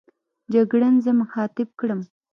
جګړن 0.53 0.95
زه 1.05 1.11
مخاطب 1.21 1.69
کړم. 1.79 1.99